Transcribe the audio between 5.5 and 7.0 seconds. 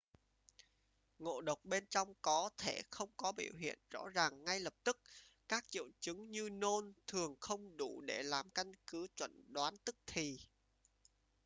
triệu chứng như nôn